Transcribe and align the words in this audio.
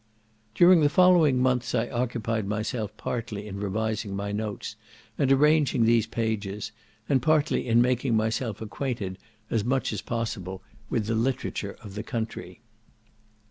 During 0.55 0.81
the 0.81 0.89
following 0.89 1.37
months 1.37 1.75
I 1.75 1.87
occupied 1.89 2.47
myself 2.47 2.91
partly 2.97 3.45
in 3.47 3.59
revising 3.59 4.15
my 4.15 4.31
notes, 4.31 4.75
and 5.15 5.31
arranging 5.31 5.85
these 5.85 6.07
pages; 6.07 6.71
and 7.07 7.21
partly 7.21 7.67
in 7.67 7.83
making 7.83 8.17
myself 8.17 8.61
acquainted, 8.61 9.19
as 9.51 9.63
much 9.63 9.93
as 9.93 10.01
possible, 10.01 10.63
with 10.89 11.05
the 11.05 11.13
literature 11.13 11.77
of 11.83 11.93
the 11.93 12.01
country. 12.01 12.61